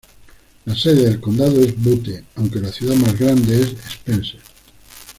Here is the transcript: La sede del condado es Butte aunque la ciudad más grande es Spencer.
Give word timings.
La 0.65 0.75
sede 0.75 1.03
del 1.03 1.19
condado 1.21 1.61
es 1.61 1.77
Butte 1.79 2.23
aunque 2.33 2.59
la 2.59 2.71
ciudad 2.71 2.95
más 2.95 3.19
grande 3.19 3.61
es 3.61 3.67
Spencer. 3.93 4.39